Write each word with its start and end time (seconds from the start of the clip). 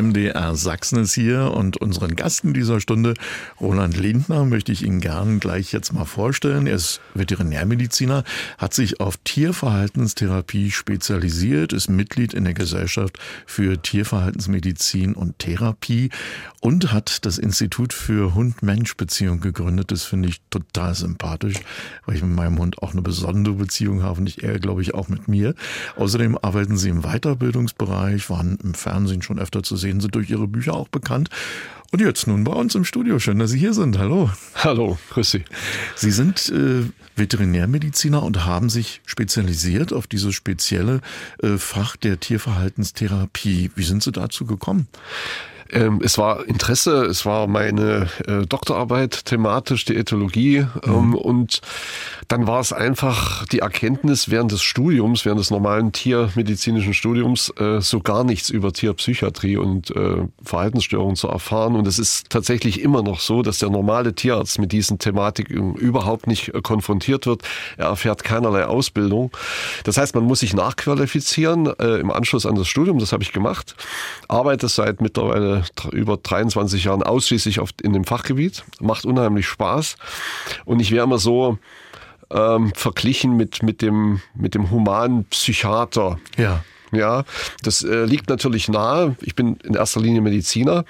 MDR 0.00 0.54
Sachsen 0.56 0.98
ist 1.00 1.14
hier 1.14 1.52
und 1.52 1.78
unseren 1.78 2.16
Gast 2.16 2.44
in 2.44 2.52
dieser 2.52 2.80
Stunde, 2.80 3.14
Roland 3.60 3.96
Lindner, 3.96 4.44
möchte 4.44 4.70
ich 4.72 4.82
Ihnen 4.82 5.00
gern 5.00 5.40
gleich 5.40 5.72
jetzt 5.72 5.92
mal 5.92 6.04
vorstellen. 6.04 6.66
Er 6.66 6.76
ist 6.76 7.00
Veterinärmediziner, 7.14 8.24
hat 8.58 8.74
sich 8.74 9.00
auf 9.00 9.16
Tierverhaltenstherapie 9.18 10.70
spezialisiert, 10.70 11.72
ist 11.72 11.88
Mitglied 11.88 12.34
in 12.34 12.44
der 12.44 12.54
Gesellschaft 12.54 13.18
für 13.46 13.80
Tierverhaltensmedizin 13.80 15.14
und 15.14 15.38
Therapie 15.38 16.10
und 16.60 16.92
hat 16.92 17.24
das 17.24 17.38
Institut 17.38 17.92
für 17.92 18.34
Hund-Mensch-Beziehung 18.34 19.40
gegründet. 19.40 19.92
Das 19.92 20.02
finde 20.02 20.28
ich 20.28 20.40
total 20.50 20.94
sympathisch, 20.94 21.56
weil 22.04 22.16
ich 22.16 22.22
mit 22.22 22.34
meinem 22.34 22.58
Hund 22.58 22.82
auch 22.82 22.92
eine 22.92 23.02
besondere 23.02 23.54
Beziehung 23.54 24.02
habe 24.02 24.20
und 24.20 24.28
ich 24.28 24.42
er, 24.42 24.58
glaube 24.58 24.82
ich, 24.82 24.92
auch 24.92 25.08
mit 25.08 25.28
mir. 25.28 25.54
Außerdem 25.94 26.36
arbeiten 26.36 26.76
Sie 26.76 26.88
im 26.88 27.02
Weiterbildungsbereich, 27.02 28.28
waren 28.30 28.58
im 28.64 28.74
Fernsehen 28.74 29.22
schon 29.22 29.38
öfter 29.38 29.62
zu 29.62 29.76
sehen, 29.76 29.85
sind 29.92 30.14
durch 30.14 30.30
Ihre 30.30 30.46
Bücher 30.46 30.74
auch 30.74 30.88
bekannt. 30.88 31.30
Und 31.92 32.00
jetzt 32.00 32.26
nun 32.26 32.44
bei 32.44 32.52
uns 32.52 32.74
im 32.74 32.84
Studio. 32.84 33.18
Schön, 33.18 33.38
dass 33.38 33.50
Sie 33.50 33.58
hier 33.58 33.72
sind. 33.72 33.98
Hallo. 33.98 34.30
Hallo, 34.56 34.98
grüß 35.10 35.30
Sie. 35.30 35.44
Sie 35.94 36.10
sind 36.10 36.48
äh, 36.50 36.82
Veterinärmediziner 37.14 38.22
und 38.22 38.44
haben 38.44 38.68
sich 38.68 39.00
spezialisiert 39.06 39.92
auf 39.92 40.06
dieses 40.06 40.34
spezielle 40.34 41.00
äh, 41.42 41.56
Fach 41.58 41.96
der 41.96 42.18
Tierverhaltenstherapie. 42.18 43.70
Wie 43.74 43.84
sind 43.84 44.02
Sie 44.02 44.12
dazu 44.12 44.46
gekommen? 44.46 44.88
Ähm, 45.70 46.00
es 46.02 46.18
war 46.18 46.46
Interesse, 46.46 47.04
es 47.04 47.26
war 47.26 47.46
meine 47.46 48.08
äh, 48.26 48.46
Doktorarbeit 48.46 49.24
thematisch, 49.24 49.84
die 49.84 49.96
Ethologie. 49.96 50.66
Ähm, 50.86 51.08
mhm. 51.08 51.14
Und 51.14 51.60
dann 52.28 52.46
war 52.46 52.60
es 52.60 52.72
einfach 52.72 53.46
die 53.46 53.60
Erkenntnis 53.60 54.30
während 54.30 54.52
des 54.52 54.62
Studiums, 54.62 55.24
während 55.24 55.40
des 55.40 55.50
normalen 55.50 55.92
tiermedizinischen 55.92 56.94
Studiums, 56.94 57.52
äh, 57.58 57.80
so 57.80 58.00
gar 58.00 58.24
nichts 58.24 58.50
über 58.50 58.72
Tierpsychiatrie 58.72 59.56
und 59.56 59.94
äh, 59.94 60.26
Verhaltensstörungen 60.42 61.16
zu 61.16 61.28
erfahren. 61.28 61.76
Und 61.76 61.86
es 61.86 61.98
ist 61.98 62.30
tatsächlich 62.30 62.80
immer 62.80 63.02
noch 63.02 63.20
so, 63.20 63.42
dass 63.42 63.58
der 63.58 63.70
normale 63.70 64.14
Tierarzt 64.14 64.58
mit 64.58 64.72
diesen 64.72 64.98
Thematiken 64.98 65.74
überhaupt 65.74 66.26
nicht 66.26 66.54
äh, 66.54 66.60
konfrontiert 66.60 67.26
wird. 67.26 67.42
Er 67.76 67.86
erfährt 67.86 68.24
keinerlei 68.24 68.66
Ausbildung. 68.66 69.30
Das 69.84 69.96
heißt, 69.96 70.14
man 70.14 70.24
muss 70.24 70.40
sich 70.40 70.54
nachqualifizieren 70.54 71.72
äh, 71.78 71.98
im 72.00 72.10
Anschluss 72.10 72.46
an 72.46 72.56
das 72.56 72.68
Studium. 72.68 72.98
Das 72.98 73.12
habe 73.12 73.22
ich 73.22 73.32
gemacht. 73.32 73.76
Arbeite 74.28 74.68
seit 74.68 75.00
mittlerweile 75.00 75.55
über 75.92 76.16
23 76.16 76.84
Jahren 76.84 77.02
ausschließlich 77.02 77.60
auf, 77.60 77.70
in 77.82 77.92
dem 77.92 78.04
Fachgebiet. 78.04 78.64
Macht 78.80 79.04
unheimlich 79.04 79.46
Spaß. 79.46 79.96
Und 80.64 80.80
ich 80.80 80.90
wäre 80.90 81.04
immer 81.04 81.18
so 81.18 81.58
ähm, 82.30 82.72
verglichen 82.74 83.36
mit, 83.36 83.62
mit, 83.62 83.82
dem, 83.82 84.20
mit 84.34 84.54
dem 84.54 84.70
humanen 84.70 85.24
Psychiater. 85.26 86.18
Ja. 86.36 86.64
Ja, 86.92 87.24
das 87.62 87.82
äh, 87.82 88.04
liegt 88.04 88.28
natürlich 88.28 88.68
nahe. 88.68 89.16
Ich 89.20 89.34
bin 89.34 89.56
in 89.64 89.74
erster 89.74 90.00
Linie 90.00 90.20
Mediziner, 90.20 90.84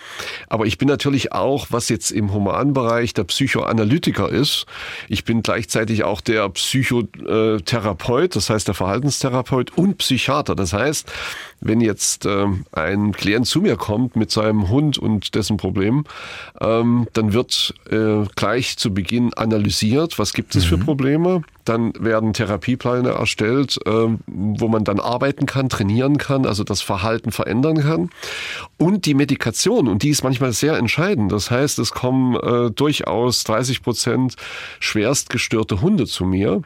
aber 0.48 0.66
ich 0.66 0.76
bin 0.76 0.88
natürlich 0.88 1.32
auch, 1.32 1.68
was 1.70 1.88
jetzt 1.88 2.10
im 2.10 2.34
Humanbereich 2.34 3.14
der 3.14 3.24
Psychoanalytiker 3.24 4.28
ist. 4.28 4.66
Ich 5.08 5.24
bin 5.24 5.42
gleichzeitig 5.42 6.04
auch 6.04 6.20
der 6.20 6.48
Psychotherapeut, 6.50 8.36
das 8.36 8.50
heißt 8.50 8.68
der 8.68 8.74
Verhaltenstherapeut 8.74 9.76
und 9.76 9.98
Psychiater. 9.98 10.54
Das 10.54 10.74
heißt, 10.74 11.10
wenn 11.60 11.80
jetzt 11.80 12.26
äh, 12.26 12.46
ein 12.72 13.12
Klient 13.12 13.46
zu 13.46 13.62
mir 13.62 13.76
kommt 13.76 14.16
mit 14.16 14.30
seinem 14.30 14.68
Hund 14.68 14.98
und 14.98 15.34
dessen 15.34 15.56
Problem, 15.56 16.04
ähm, 16.60 17.08
dann 17.14 17.32
wird 17.32 17.74
äh, 17.90 18.24
gleich 18.34 18.76
zu 18.76 18.92
Beginn 18.92 19.32
analysiert, 19.32 20.18
was 20.18 20.34
gibt 20.34 20.54
es 20.56 20.64
mhm. 20.64 20.68
für 20.68 20.78
Probleme. 20.78 21.42
Dann 21.64 21.92
werden 21.98 22.32
Therapiepläne 22.32 23.10
erstellt, 23.10 23.78
äh, 23.86 23.90
wo 24.26 24.68
man 24.68 24.84
dann 24.84 25.00
arbeiten 25.00 25.46
kann, 25.46 25.68
trainieren 25.68 25.85
kann, 26.18 26.46
also 26.46 26.64
das 26.64 26.82
Verhalten 26.82 27.32
verändern 27.32 27.82
kann. 27.82 28.10
Und 28.78 29.06
die 29.06 29.14
Medikation, 29.14 29.88
und 29.88 30.02
die 30.02 30.10
ist 30.10 30.22
manchmal 30.22 30.52
sehr 30.52 30.76
entscheidend. 30.76 31.32
Das 31.32 31.50
heißt, 31.50 31.78
es 31.78 31.92
kommen 31.92 32.36
äh, 32.36 32.70
durchaus 32.70 33.44
30 33.44 33.82
Prozent 33.82 34.36
schwerst 34.80 35.30
gestörte 35.30 35.80
Hunde 35.80 36.06
zu 36.06 36.24
mir, 36.24 36.62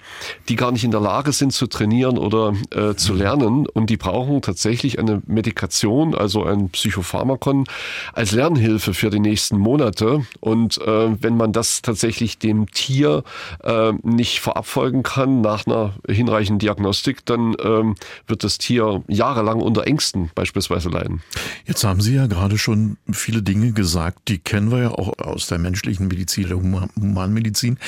die 0.48 0.56
gar 0.56 0.72
nicht 0.72 0.84
in 0.84 0.90
der 0.90 1.00
Lage 1.00 1.32
sind 1.32 1.52
zu 1.52 1.66
trainieren 1.66 2.18
oder 2.18 2.54
äh, 2.70 2.94
zu 2.94 3.14
lernen. 3.14 3.66
Und 3.66 3.90
die 3.90 3.96
brauchen 3.96 4.42
tatsächlich 4.42 4.98
eine 4.98 5.22
Medikation, 5.26 6.14
also 6.14 6.44
ein 6.44 6.70
Psychopharmakon, 6.70 7.64
als 8.12 8.32
Lernhilfe 8.32 8.92
für 8.92 9.10
die 9.10 9.20
nächsten 9.20 9.56
Monate. 9.56 10.26
Und 10.40 10.78
äh, 10.78 11.22
wenn 11.22 11.36
man 11.36 11.52
das 11.52 11.82
tatsächlich 11.82 12.38
dem 12.38 12.70
Tier 12.70 13.22
äh, 13.62 13.92
nicht 14.02 14.40
verabfolgt, 14.40 14.80
folgen 14.80 15.02
kann 15.02 15.40
nach 15.42 15.66
einer 15.66 15.92
hinreichenden 16.08 16.58
Diagnostik, 16.58 17.26
dann 17.26 17.54
ähm, 17.62 17.96
wird 18.26 18.44
das 18.44 18.56
Tier 18.56 19.02
jahrelang 19.10 19.60
unter 19.60 19.86
Ängsten 19.86 20.30
beispielsweise 20.34 20.88
leiden. 20.88 21.22
Jetzt 21.66 21.84
haben 21.84 22.00
Sie 22.00 22.14
ja 22.14 22.26
gerade 22.26 22.58
schon 22.58 22.96
viele 23.10 23.42
Dinge 23.42 23.72
gesagt, 23.72 24.28
die 24.28 24.38
kennen 24.38 24.70
wir 24.70 24.78
ja 24.78 24.90
auch 24.90 25.18
aus 25.18 25.48
der 25.48 25.58
menschlichen 25.58 26.08
Medizin, 26.08 26.48
der 26.48 26.56
Humanmedizin. 26.56 27.78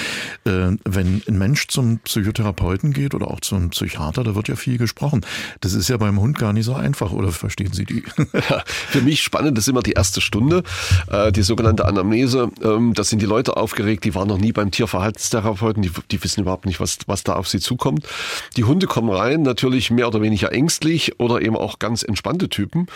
Äh, 0.44 0.77
wenn 0.84 1.22
ein 1.27 1.38
Mensch 1.38 1.69
zum 1.69 1.99
Psychotherapeuten 2.00 2.93
geht 2.93 3.15
oder 3.15 3.28
auch 3.28 3.41
zum 3.41 3.71
Psychiater, 3.71 4.25
da 4.25 4.34
wird 4.34 4.49
ja 4.49 4.56
viel 4.56 4.78
gesprochen. 4.78 5.25
Das 5.60 5.75
ist 5.75 5.88
ja 5.88 5.97
beim 5.97 6.21
Hund 6.21 6.38
gar 6.38 6.53
nicht 6.53 6.65
so 6.65 6.75
einfach, 6.75 7.12
oder 7.12 7.33
verstehen 7.33 7.72
Sie 7.72 7.84
die? 7.84 8.03
Ja, 8.50 8.65
für 8.66 9.03
mich 9.03 9.22
spannend 9.22 9.56
ist 9.59 9.69
immer 9.69 9.83
die 9.83 9.93
erste 9.93 10.21
Stunde, 10.21 10.62
äh, 11.09 11.31
die 11.31 11.43
sogenannte 11.43 11.84
Anamnese. 11.84 12.50
Ähm, 12.62 12.93
da 12.94 13.04
sind 13.04 13.22
die 13.22 13.27
Leute 13.27 13.56
aufgeregt, 13.56 14.04
die 14.04 14.15
waren 14.15 14.27
noch 14.27 14.39
nie 14.39 14.53
beim 14.53 14.71
Tierverhaltenstherapeuten, 14.71 15.83
die, 15.83 15.91
die 16.10 16.25
wissen 16.25 16.41
überhaupt 16.41 16.66
nicht, 16.66 16.81
was, 16.81 16.99
was 17.06 17.22
da 17.22 17.34
auf 17.34 17.49
sie 17.49 17.60
zukommt. 17.60 18.06
Die 18.56 18.65
Hunde 18.65 18.87
kommen 18.87 19.10
rein, 19.10 19.43
natürlich 19.43 19.91
mehr 19.91 20.09
oder 20.09 20.22
weniger 20.22 20.50
ängstlich 20.50 21.11
oder 21.18 21.42
eben 21.42 21.56
auch 21.56 21.78
ganz 21.78 22.02
entspannte 22.02 22.48
Typen. 22.48 22.86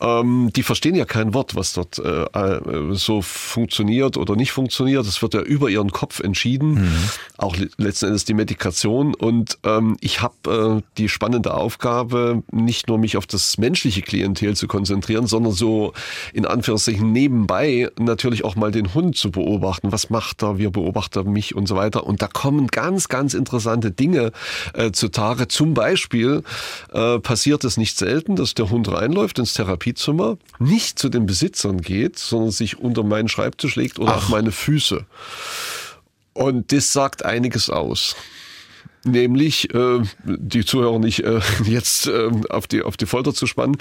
Ähm, 0.00 0.50
die 0.54 0.62
verstehen 0.62 0.94
ja 0.94 1.04
kein 1.04 1.34
Wort, 1.34 1.54
was 1.54 1.72
dort 1.72 1.98
äh, 1.98 2.22
äh 2.22 2.60
so 2.92 3.22
funktioniert 3.22 4.16
oder 4.16 4.36
nicht 4.36 4.52
funktioniert. 4.52 5.06
Das 5.06 5.20
wird 5.22 5.34
ja 5.34 5.40
über 5.40 5.68
ihren 5.68 5.90
Kopf 5.90 6.20
entschieden. 6.20 6.74
Mhm. 6.74 7.10
Auch 7.38 7.56
letzten 7.76 8.06
Endes 8.06 8.24
die 8.24 8.34
Medikation. 8.34 9.14
Und 9.14 9.58
ähm, 9.64 9.96
ich 10.00 10.22
habe 10.22 10.80
äh, 10.80 10.82
die 10.98 11.08
spannende 11.08 11.54
Aufgabe, 11.54 12.42
nicht 12.50 12.88
nur 12.88 12.98
mich 12.98 13.16
auf 13.16 13.26
das 13.26 13.58
menschliche 13.58 14.02
Klientel 14.02 14.56
zu 14.56 14.66
konzentrieren, 14.66 15.26
sondern 15.26 15.52
so 15.52 15.92
in 16.32 16.46
Anführungszeichen 16.46 17.12
nebenbei 17.12 17.90
natürlich 17.98 18.44
auch 18.44 18.56
mal 18.56 18.70
den 18.70 18.94
Hund 18.94 19.16
zu 19.16 19.30
beobachten. 19.30 19.92
Was 19.92 20.10
macht 20.10 20.42
er? 20.42 20.58
Wie 20.58 20.68
beobachtet 20.68 21.24
er 21.24 21.30
mich 21.30 21.54
und 21.54 21.66
so 21.66 21.76
weiter. 21.76 22.06
Und 22.06 22.22
da 22.22 22.28
kommen 22.28 22.68
ganz, 22.68 23.08
ganz 23.08 23.34
interessante 23.34 23.90
Dinge 23.90 24.32
äh, 24.74 24.92
zutage. 24.92 25.48
Zum 25.48 25.74
Beispiel 25.74 26.42
äh, 26.92 27.18
passiert 27.18 27.64
es 27.66 27.76
nicht 27.76 27.98
selten, 27.98 28.36
dass 28.36 28.54
der 28.54 28.70
Hund 28.70 28.90
reinläuft 28.90 29.38
ins 29.38 29.54
Therapiezimmer, 29.54 30.38
nicht 30.58 30.98
zu 30.98 31.08
den 31.08 31.26
Besitzern 31.26 31.82
geht, 31.82 32.18
sondern 32.18 32.50
sich 32.50 32.78
unter 32.78 33.02
meinen 33.02 33.28
Schreibtisch 33.28 33.76
legt 33.76 33.98
oder 33.98 34.12
Ach. 34.12 34.16
auf 34.16 34.28
meine 34.30 34.52
Füße. 34.52 35.04
Und 36.32 36.72
das 36.72 36.92
sagt 36.92 37.24
einiges 37.24 37.70
aus 37.70 38.16
nämlich 39.06 39.72
äh, 39.74 40.00
die 40.24 40.64
Zuhörer 40.64 40.98
nicht 40.98 41.20
äh, 41.20 41.40
jetzt 41.64 42.06
äh, 42.06 42.30
auf, 42.50 42.66
die, 42.66 42.82
auf 42.82 42.96
die 42.96 43.06
Folter 43.06 43.34
zu 43.34 43.46
spannen. 43.46 43.76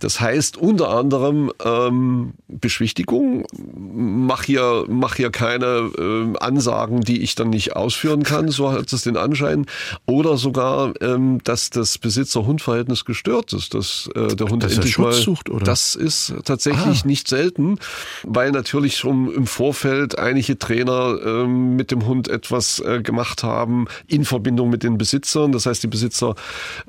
Das 0.00 0.20
heißt 0.20 0.56
unter 0.56 0.90
anderem 0.90 1.52
ähm, 1.64 2.32
Beschwichtigung, 2.48 3.46
mach 3.76 4.44
hier, 4.44 4.84
mach 4.88 5.16
hier 5.16 5.30
keine 5.30 5.90
äh, 5.98 6.38
Ansagen, 6.38 7.00
die 7.00 7.22
ich 7.22 7.34
dann 7.34 7.50
nicht 7.50 7.76
ausführen 7.76 8.22
kann, 8.22 8.48
so 8.48 8.72
hat 8.72 8.92
es 8.92 9.02
den 9.02 9.16
Anschein. 9.16 9.66
Oder 10.06 10.36
sogar, 10.36 10.94
ähm, 11.00 11.40
dass 11.44 11.70
das 11.70 11.98
Besitzer-Hund-Verhältnis 11.98 13.04
gestört 13.04 13.52
ist, 13.52 13.74
dass 13.74 14.08
äh, 14.14 14.34
der 14.34 14.48
Hund 14.48 14.62
dass 14.62 14.74
endlich 14.74 14.98
mal, 14.98 15.12
sucht, 15.12 15.50
oder? 15.50 15.64
Das 15.64 15.94
ist 15.94 16.34
tatsächlich 16.44 17.02
ah. 17.04 17.06
nicht 17.06 17.28
selten, 17.28 17.78
weil 18.22 18.50
natürlich 18.50 18.96
schon 18.96 19.32
im 19.32 19.46
Vorfeld 19.46 20.18
einige 20.18 20.58
Trainer 20.58 21.18
äh, 21.24 21.46
mit 21.46 21.90
dem 21.90 22.06
Hund 22.06 22.28
etwas 22.28 22.80
äh, 22.80 23.02
gemacht 23.02 23.42
haben 23.42 23.86
in 24.06 24.24
Verbindung 24.24 24.69
mit 24.70 24.82
den 24.82 24.98
Besitzern. 24.98 25.52
Das 25.52 25.66
heißt, 25.66 25.82
die 25.82 25.88
Besitzer 25.88 26.34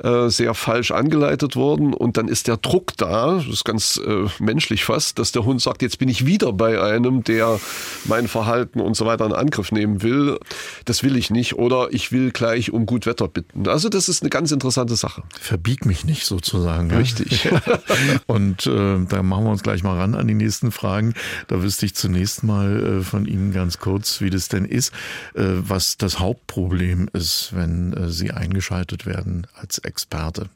äh, 0.03 0.29
sehr 0.29 0.53
falsch 0.53 0.91
angeleitet 0.91 1.55
wurden 1.55 1.93
und 1.93 2.17
dann 2.17 2.27
ist 2.27 2.47
der 2.47 2.57
Druck 2.57 2.95
da, 2.97 3.35
das 3.35 3.47
ist 3.47 3.65
ganz 3.65 3.99
äh, 4.05 4.27
menschlich 4.39 4.83
fast, 4.85 5.19
dass 5.19 5.31
der 5.31 5.45
Hund 5.45 5.61
sagt, 5.61 5.81
jetzt 5.81 5.99
bin 5.99 6.09
ich 6.09 6.25
wieder 6.25 6.53
bei 6.53 6.81
einem, 6.81 7.23
der 7.23 7.59
mein 8.05 8.27
Verhalten 8.27 8.79
und 8.79 8.95
so 8.95 9.05
weiter 9.05 9.25
in 9.25 9.33
Angriff 9.33 9.71
nehmen 9.71 10.01
will. 10.01 10.39
Das 10.85 11.03
will 11.03 11.15
ich 11.15 11.29
nicht 11.29 11.55
oder 11.55 11.89
ich 11.91 12.11
will 12.11 12.31
gleich 12.31 12.71
um 12.71 12.85
gut 12.85 13.05
Wetter 13.05 13.27
bitten. 13.27 13.67
Also 13.67 13.89
das 13.89 14.09
ist 14.09 14.21
eine 14.21 14.29
ganz 14.29 14.51
interessante 14.51 14.95
Sache. 14.95 15.23
Verbieg 15.39 15.85
mich 15.85 16.05
nicht 16.05 16.25
sozusagen. 16.25 16.91
Richtig. 16.91 17.49
und 18.27 18.67
äh, 18.67 19.05
da 19.07 19.23
machen 19.23 19.45
wir 19.45 19.51
uns 19.51 19.63
gleich 19.63 19.83
mal 19.83 19.97
ran 19.97 20.15
an 20.15 20.27
die 20.27 20.33
nächsten 20.33 20.71
Fragen. 20.71 21.13
Da 21.47 21.61
wüsste 21.61 21.85
ich 21.85 21.95
zunächst 21.95 22.43
mal 22.43 22.99
äh, 22.99 23.01
von 23.01 23.25
Ihnen 23.25 23.51
ganz 23.53 23.79
kurz, 23.79 24.21
wie 24.21 24.29
das 24.29 24.47
denn 24.47 24.65
ist, 24.65 24.93
äh, 25.33 25.43
was 25.43 25.97
das 25.97 26.19
Hauptproblem 26.19 27.09
ist, 27.13 27.51
wenn 27.61 27.93
äh, 27.93 28.09
Sie 28.09 28.31
eingeschaltet 28.31 29.05
werden 29.05 29.47
als 29.53 29.77
Experte? 29.77 30.49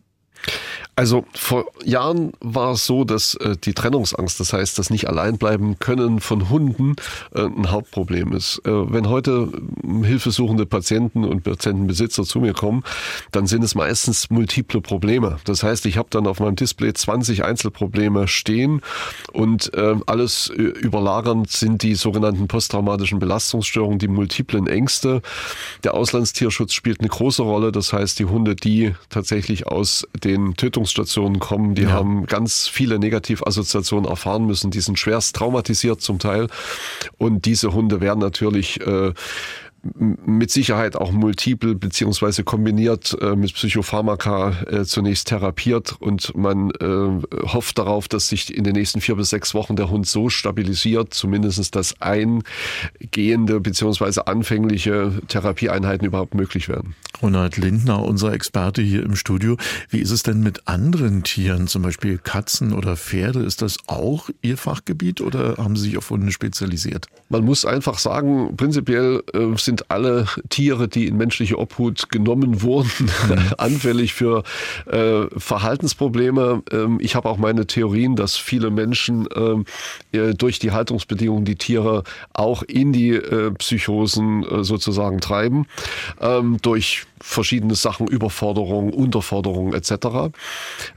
Also 0.98 1.26
vor 1.34 1.66
Jahren 1.84 2.32
war 2.40 2.72
es 2.72 2.86
so, 2.86 3.04
dass 3.04 3.36
äh, 3.36 3.58
die 3.58 3.74
Trennungsangst, 3.74 4.40
das 4.40 4.54
heißt, 4.54 4.80
das 4.80 4.90
nicht 4.90 5.10
allein 5.10 5.38
bleiben 5.38 5.78
können 5.78 6.22
von 6.22 6.50
Hunden, 6.50 6.96
äh, 7.34 7.42
ein 7.42 7.70
Hauptproblem 7.70 8.32
ist. 8.32 8.62
Äh, 8.66 8.94
wenn 8.94 9.10
heute 9.10 9.50
ähm, 9.84 10.06
hilfesuchende 10.06 10.66
Patienten 10.66 11.26
und 11.26 11.44
Patientenbesitzer 11.44 12.24
zu 12.24 12.40
mir 12.40 12.54
kommen, 12.54 12.84
dann 13.32 13.46
sind 13.46 13.64
es 13.64 13.76
meistens 13.76 14.30
multiple 14.30 14.80
Probleme. 14.80 15.38
Das 15.44 15.64
heißt, 15.64 15.86
ich 15.86 15.98
habe 15.98 16.08
dann 16.12 16.28
auf 16.28 16.40
meinem 16.40 16.56
Display 16.56 16.94
20 16.94 17.44
Einzelprobleme 17.44 18.30
stehen 18.30 18.82
und 19.34 19.74
äh, 19.74 19.96
alles 20.06 20.50
äh, 20.50 20.62
überlagernd 20.62 21.52
sind 21.52 21.84
die 21.84 21.96
sogenannten 21.96 22.48
posttraumatischen 22.48 23.20
Belastungsstörungen, 23.20 24.00
die 24.00 24.08
multiplen 24.08 24.68
Ängste. 24.68 25.22
Der 25.84 25.94
Auslandstierschutz 25.94 26.72
spielt 26.72 27.02
eine 27.02 27.10
große 27.10 27.44
Rolle. 27.44 27.74
Das 27.74 27.92
heißt, 27.92 28.18
die 28.18 28.26
Hunde, 28.26 28.56
die 28.56 28.96
tatsächlich 29.10 29.68
aus 29.68 30.08
den 30.24 30.56
Tötungs 30.56 30.85
Behandlungsstationen 30.86 31.40
kommen, 31.40 31.76
die 31.76 31.84
ja. 31.84 31.92
haben 31.92 32.26
ganz 32.28 32.68
viele 32.68 33.00
Negativassoziationen 33.00 34.10
erfahren 34.10 34.46
müssen, 34.46 34.72
die 34.72 34.80
sind 34.80 35.00
schwerst 35.00 35.36
traumatisiert 35.36 36.02
zum 36.02 36.20
Teil. 36.20 36.48
Und 37.18 37.46
diese 37.46 37.74
Hunde 37.74 38.02
werden 38.02 38.20
natürlich 38.20 38.80
äh, 38.82 39.14
mit 39.94 40.52
Sicherheit 40.52 40.96
auch 40.96 41.12
multiple 41.12 41.76
beziehungsweise 41.76 42.44
kombiniert 42.44 43.16
äh, 43.22 43.36
mit 43.36 43.54
Psychopharmaka 43.54 44.64
äh, 44.68 44.84
zunächst 44.84 45.28
therapiert 45.28 45.96
und 46.00 46.36
man 46.36 46.72
äh, 46.72 47.46
hofft 47.48 47.78
darauf, 47.78 48.08
dass 48.08 48.30
sich 48.30 48.56
in 48.56 48.64
den 48.64 48.74
nächsten 48.74 49.02
vier 49.02 49.16
bis 49.16 49.30
sechs 49.30 49.54
Wochen 49.54 49.76
der 49.76 49.90
Hund 49.90 50.08
so 50.08 50.30
stabilisiert, 50.30 51.14
zumindest 51.14 51.76
dass 51.76 52.02
eingehende 52.02 53.60
beziehungsweise 53.60 54.28
anfängliche 54.28 55.22
Therapieeinheiten 55.28 56.08
überhaupt 56.08 56.34
möglich 56.34 56.68
werden. 56.68 56.96
Ronald 57.22 57.58
Lindner, 57.58 58.04
unser 58.04 58.34
Experte 58.34 58.82
hier 58.82 59.04
im 59.04 59.16
Studio. 59.16 59.58
Wie 59.90 60.00
ist 60.00 60.12
es 60.12 60.24
denn 60.24 60.42
mit 60.42 60.68
anderen 60.68 61.24
Tieren, 61.24 61.68
zum 61.68 61.82
Beispiel 61.82 62.18
Katzen 62.18 62.74
oder 62.74 62.98
Pferde? 62.98 63.40
Ist 63.40 63.62
das 63.62 63.78
auch 63.88 64.30
Ihr 64.42 64.58
Fachgebiet 64.58 65.22
oder 65.22 65.58
haben 65.58 65.76
Sie 65.76 65.84
sich 65.84 65.98
auf 65.98 66.10
Hunde 66.10 66.32
spezialisiert? 66.32 67.08
Man 67.30 67.44
muss 67.44 67.66
einfach 67.66 68.00
sagen, 68.00 68.56
prinzipiell 68.58 69.24
äh, 69.34 69.58
sind 69.58 69.75
sind 69.76 69.92
alle 69.92 70.26
Tiere, 70.50 70.88
die 70.88 71.08
in 71.08 71.18
menschliche 71.18 71.60
Obhut 71.60 72.10
genommen 72.10 72.62
wurden, 72.62 72.90
mhm. 73.00 73.54
anfällig 73.58 74.14
für 74.14 74.44
äh, 74.86 75.26
Verhaltensprobleme. 75.38 76.64
Ähm, 76.72 76.98
ich 77.02 77.16
habe 77.16 77.30
auch 77.30 77.38
meine 77.38 77.68
Theorien, 77.68 78.16
dass 78.16 78.38
viele 78.38 78.70
Menschen 78.70 79.28
ähm, 79.36 79.66
äh, 80.14 80.34
durch 80.34 80.60
die 80.60 80.72
Haltungsbedingungen 80.72 81.44
die 81.44 81.56
Tiere 81.56 82.04
auch 82.34 82.64
in 82.64 82.94
die 82.94 83.10
äh, 83.10 83.52
Psychosen 83.52 84.44
äh, 84.44 84.64
sozusagen 84.64 85.20
treiben, 85.20 85.68
ähm, 86.22 86.58
durch 86.62 87.06
verschiedene 87.26 87.76
Sachen, 87.76 88.08
Überforderung, 88.08 88.94
Unterforderung 88.94 89.74
etc. 89.74 89.92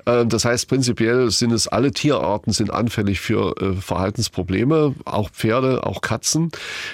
Äh, 0.04 0.26
das 0.26 0.44
heißt, 0.44 0.68
prinzipiell 0.68 1.30
sind 1.30 1.52
es 1.52 1.66
alle 1.66 1.90
Tierarten 1.90 2.52
sind 2.52 2.70
anfällig 2.70 3.20
für 3.20 3.56
äh, 3.60 3.72
Verhaltensprobleme, 3.80 4.94
auch 5.04 5.30
Pferde, 5.30 5.86
auch 5.86 6.00
Katzen. 6.00 6.50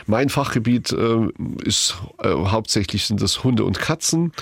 Mein 0.07 0.29
Fachgebiet 0.29 0.93
äh, 0.93 1.29
ist 1.75 1.97
hauptsächlich 2.23 3.07
sind 3.07 3.21
das 3.21 3.45
Hunde 3.45 3.65
und 3.65 3.79
Katzen. 3.79 4.33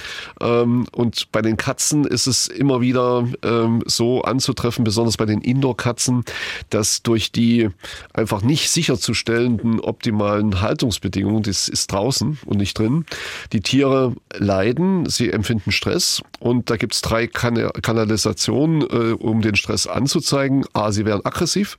Ähm, 0.40 0.86
und 0.92 1.30
bei 1.32 1.42
den 1.42 1.56
Katzen 1.56 2.04
ist 2.04 2.26
es 2.26 2.48
immer 2.48 2.80
wieder 2.80 3.26
ähm, 3.42 3.82
so 3.86 4.22
anzutreffen, 4.22 4.84
besonders 4.84 5.16
bei 5.16 5.26
den 5.26 5.40
Indoor-Katzen, 5.40 6.24
dass 6.70 7.02
durch 7.02 7.32
die 7.32 7.70
einfach 8.12 8.42
nicht 8.42 8.70
sicherzustellenden 8.70 9.80
optimalen 9.80 10.60
Haltungsbedingungen, 10.60 11.42
das 11.42 11.68
ist 11.68 11.92
draußen 11.92 12.38
und 12.44 12.56
nicht 12.56 12.78
drin, 12.78 13.06
die 13.52 13.60
Tiere 13.60 14.14
leiden 14.34 14.62
leiden, 14.62 15.06
sie 15.06 15.30
empfinden 15.30 15.72
Stress 15.72 16.22
und 16.38 16.70
da 16.70 16.76
gibt 16.76 16.94
es 16.94 17.00
drei 17.00 17.26
kan 17.26 17.54
Kanalisationen, 17.82 18.82
äh, 18.82 19.12
um 19.14 19.42
den 19.42 19.56
Stress 19.56 19.86
anzuzeigen. 19.86 20.64
A, 20.72 20.92
sie 20.92 21.04
werden 21.04 21.24
aggressiv, 21.24 21.78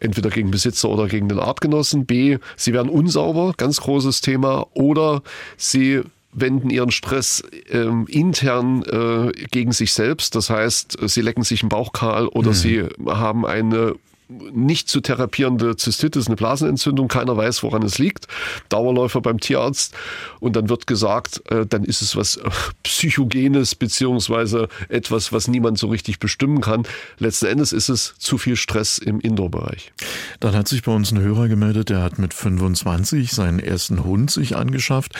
entweder 0.00 0.30
gegen 0.30 0.50
Besitzer 0.50 0.88
oder 0.88 1.08
gegen 1.08 1.28
den 1.28 1.38
Artgenossen. 1.38 2.06
B, 2.06 2.38
sie 2.56 2.72
werden 2.72 2.88
unsauber, 2.88 3.54
ganz 3.56 3.80
großes 3.80 4.20
Thema. 4.20 4.66
Oder 4.74 5.22
sie 5.56 6.02
wenden 6.32 6.70
ihren 6.70 6.90
Stress 6.90 7.42
ähm, 7.70 8.06
intern 8.08 8.82
äh, 8.84 9.32
gegen 9.50 9.72
sich 9.72 9.92
selbst. 9.92 10.34
Das 10.34 10.50
heißt, 10.50 10.98
sie 11.08 11.20
lecken 11.20 11.42
sich 11.42 11.60
den 11.60 11.68
Bauch 11.68 11.92
kahl 11.92 12.28
oder 12.28 12.50
mhm. 12.50 12.54
sie 12.54 12.84
haben 13.06 13.46
eine 13.46 13.94
nicht 14.28 14.88
zu 14.88 15.00
therapierende 15.00 15.76
Zystitis, 15.76 16.26
eine 16.26 16.36
Blasenentzündung. 16.36 17.08
Keiner 17.08 17.36
weiß, 17.36 17.62
woran 17.62 17.82
es 17.82 17.98
liegt. 17.98 18.26
Dauerläufer 18.68 19.20
beim 19.20 19.40
Tierarzt. 19.40 19.94
Und 20.40 20.54
dann 20.56 20.68
wird 20.68 20.86
gesagt, 20.86 21.42
äh, 21.50 21.66
dann 21.66 21.84
ist 21.84 22.02
es 22.02 22.14
was 22.14 22.36
äh, 22.36 22.50
Psychogenes 22.82 23.74
beziehungsweise 23.74 24.68
etwas, 24.88 25.32
was 25.32 25.48
niemand 25.48 25.78
so 25.78 25.88
richtig 25.88 26.18
bestimmen 26.18 26.60
kann. 26.60 26.84
Letzten 27.18 27.46
Endes 27.46 27.72
ist 27.72 27.88
es 27.88 28.14
zu 28.18 28.36
viel 28.36 28.56
Stress 28.56 28.98
im 28.98 29.20
Indoor-Bereich. 29.20 29.92
Dann 30.40 30.54
hat 30.54 30.68
sich 30.68 30.82
bei 30.82 30.92
uns 30.92 31.10
ein 31.10 31.20
Hörer 31.20 31.48
gemeldet, 31.48 31.88
der 31.88 32.02
hat 32.02 32.18
mit 32.18 32.34
25 32.34 33.32
seinen 33.32 33.58
ersten 33.58 34.04
Hund 34.04 34.30
sich 34.30 34.56
angeschafft. 34.56 35.14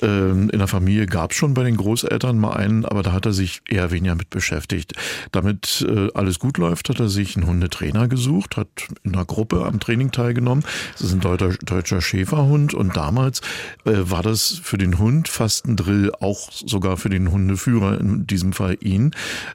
Ähm, 0.00 0.48
in 0.50 0.58
der 0.58 0.68
Familie 0.68 1.06
gab 1.06 1.32
es 1.32 1.36
schon 1.36 1.54
bei 1.54 1.64
den 1.64 1.76
Großeltern 1.76 2.38
mal 2.38 2.54
einen, 2.54 2.86
aber 2.86 3.02
da 3.02 3.12
hat 3.12 3.26
er 3.26 3.32
sich 3.32 3.60
eher 3.68 3.90
weniger 3.90 4.14
mit 4.14 4.30
beschäftigt. 4.30 4.94
Damit 5.32 5.84
äh, 5.86 6.08
alles 6.14 6.38
gut 6.38 6.56
läuft, 6.56 6.88
hat 6.88 7.00
er 7.00 7.08
sich 7.08 7.36
einen 7.36 7.46
Hundetrainer 7.46 8.08
gesucht 8.08 8.53
hat 8.56 8.68
in 9.02 9.14
einer 9.14 9.24
Gruppe 9.24 9.64
am 9.64 9.80
Training 9.80 10.10
teilgenommen. 10.10 10.64
Das 10.92 11.02
ist 11.02 11.12
ein 11.12 11.20
deutscher, 11.20 11.54
deutscher 11.64 12.00
Schäferhund 12.00 12.74
und 12.74 12.96
damals 12.96 13.40
äh, 13.84 13.92
war 13.94 14.22
das 14.22 14.60
für 14.62 14.78
den 14.78 14.98
Hund 14.98 15.28
fast 15.28 15.66
ein 15.66 15.76
Drill, 15.76 16.12
auch 16.20 16.50
sogar 16.52 16.96
für 16.96 17.08
den 17.08 17.30
Hundeführer, 17.30 18.00
in 18.00 18.26
diesem 18.26 18.52
Fall 18.52 18.76
ihn. 18.80 19.12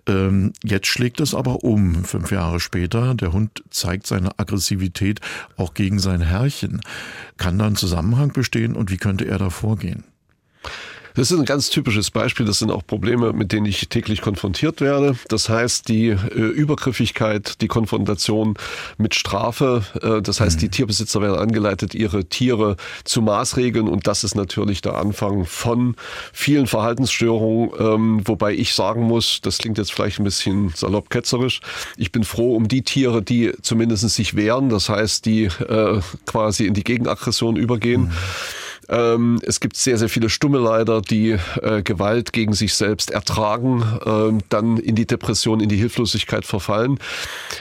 Ähm, 0.08 0.54
jetzt 0.64 0.88
schlägt 0.88 1.20
es 1.20 1.34
aber 1.34 1.64
um, 1.64 2.04
fünf 2.04 2.32
Jahre 2.32 2.60
später. 2.60 3.16
Der 3.16 3.34
Hund 3.34 3.64
zeigt 3.70 4.08
seine 4.08 4.38
Aggressivität 4.40 5.22
auch 5.58 5.74
gegen 5.74 6.00
sein 6.00 6.22
Herrchen. 6.22 6.82
Kann 7.38 7.60
da 7.60 7.68
ein 7.68 7.76
Zusammenhang 7.76 8.34
bestehen 8.34 8.76
und 8.76 8.92
wie 8.92 8.98
könnte 8.98 9.26
er 9.26 9.38
da 9.38 9.50
vorgehen? 9.50 10.04
Das 11.16 11.32
ist 11.32 11.38
ein 11.38 11.46
ganz 11.46 11.70
typisches 11.70 12.12
Beispiel. 12.12 12.46
Das 12.46 12.60
sind 12.60 12.72
auch 12.72 12.86
Probleme, 12.86 13.34
mit 13.34 13.52
denen 13.52 13.66
ich 13.66 13.90
täglich 13.90 14.22
konfrontiert 14.22 14.82
werde. 14.82 15.18
Das 15.28 15.50
heißt, 15.50 15.88
die 15.88 16.10
äh, 16.10 16.16
Übergriffigkeit, 16.16 17.62
die 17.62 17.68
Konfrontation 17.68 18.56
mit 18.98 19.16
Strafe. 19.16 19.84
Äh, 20.02 20.22
das 20.22 20.40
heißt, 20.40 20.58
mhm. 20.58 20.60
die 20.60 20.70
Tierbesitzer 20.70 21.22
werden 21.22 21.40
angeleitet, 21.40 21.96
ihre 21.96 22.26
Tiere 22.26 22.78
zu 23.04 23.22
maßregeln. 23.22 23.88
Und 23.88 24.08
das 24.08 24.24
ist 24.24 24.36
natürlich 24.36 24.82
der 24.82 24.96
Anfang 24.96 25.46
von 25.46 25.96
vielen 26.32 26.68
Verhaltensstörungen. 26.68 27.72
Ähm, 27.80 28.22
wobei 28.26 28.54
ich 28.54 28.74
sagen 28.74 29.04
muss, 29.04 29.42
das 29.42 29.58
klingt 29.58 29.78
jetzt 29.78 29.92
vielleicht 29.92 30.20
ein 30.20 30.24
bisschen 30.24 30.70
salopp 30.76 31.10
ketzerisch. 31.10 31.62
Ich 31.98 32.12
bin 32.12 32.24
froh 32.24 32.56
um 32.56 32.68
die 32.68 32.84
Tiere, 32.84 33.22
die 33.22 33.52
zumindest 33.62 34.08
sich 34.10 34.36
wehren. 34.36 34.70
Das 34.70 34.90
heißt, 34.90 35.26
die 35.26 35.46
äh, 35.46 36.02
quasi 36.26 36.66
in 36.66 36.74
die 36.74 36.84
Gegenaggression 36.84 37.56
übergehen. 37.56 38.04
Mhm. 38.04 38.12
Ähm, 38.90 39.40
es 39.46 39.60
gibt 39.60 39.78
sehr, 39.78 39.98
sehr 39.98 40.10
viele 40.10 40.30
Stumme 40.30 40.58
leider, 40.58 41.02
die 41.02 41.38
äh, 41.62 41.84
Gewalt 41.84 42.34
gegen 42.34 42.54
sich 42.54 42.74
selbst 42.74 43.12
ertragen, 43.12 43.84
äh, 44.06 44.44
dann 44.50 44.78
in 44.78 44.96
die 44.96 45.06
Depression, 45.06 45.60
in 45.60 45.70
die 45.70 45.78
Hilflosigkeit 45.78 46.46
verfallen. 46.46 47.00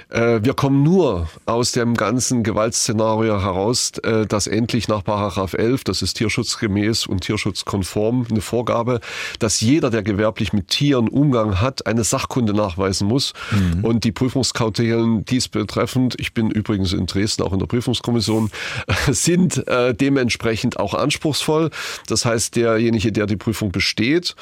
Äh, 0.08 0.40
wir 0.42 0.54
kommen 0.54 0.82
nur 0.82 1.28
aus 1.44 1.72
dem 1.72 1.94
ganzen 1.94 2.42
Gewaltszenario 2.42 3.42
heraus, 3.42 3.92
äh, 4.02 4.26
dass 4.26 4.46
endlich 4.46 4.88
nach 4.88 5.04
Paragraph 5.04 5.52
11, 5.52 5.84
das 5.84 6.02
ist 6.02 6.14
tierschutzgemäß 6.14 7.06
und 7.06 7.20
tierschutzkonform, 7.20 8.26
eine 8.30 8.40
Vorgabe, 8.40 9.00
dass 9.38 9.60
jeder, 9.60 9.90
der 9.90 10.02
gewerblich 10.02 10.52
mit 10.52 10.68
Tieren 10.68 11.08
Umgang 11.08 11.60
hat, 11.60 11.86
eine 11.86 12.04
Sachkunde 12.04 12.54
nachweisen 12.54 13.06
muss. 13.06 13.34
Mhm. 13.50 13.84
Und 13.84 14.04
die 14.04 14.12
Prüfungskautelen 14.12 15.24
dies 15.26 15.48
betreffend, 15.48 16.14
ich 16.18 16.32
bin 16.32 16.50
übrigens 16.50 16.94
in 16.94 17.06
Dresden 17.06 17.42
auch 17.42 17.52
in 17.52 17.58
der 17.58 17.66
Prüfungskommission, 17.66 18.50
sind 19.10 19.66
äh, 19.68 19.94
dementsprechend 19.94 20.78
auch 20.78 20.94
anspruchsvoll 20.94 21.17
anspruchsvoll. 21.18 21.70
Das 22.06 22.24
heißt, 22.24 22.56
derjenige, 22.56 23.12
der 23.12 23.26
die 23.26 23.36
Prüfung 23.36 23.72
besteht, 23.72 24.34